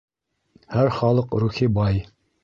Һәр 0.75 0.89
халыҡ 0.95 1.35
рухи 1.43 1.69
бай 1.75 2.01